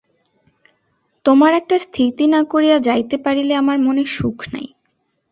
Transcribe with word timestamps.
তোমার 1.25 1.51
একটা 1.53 1.75
স্থিতি 1.79 2.25
না 2.27 2.41
করিয়া 2.43 2.77
যাইতে 2.79 3.15
পারিলে 3.17 3.53
আমার 3.55 3.77
মনে 3.79 4.03
সুখ 4.15 4.37
নাই। 4.53 4.67